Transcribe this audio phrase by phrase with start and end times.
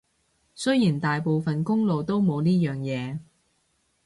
[0.55, 3.19] 雖然大部分公路都冇呢樣嘢